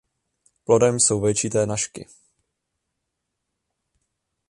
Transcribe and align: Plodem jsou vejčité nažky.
Plodem 0.63 0.99
jsou 0.99 1.21
vejčité 1.21 1.65
nažky. 1.65 2.07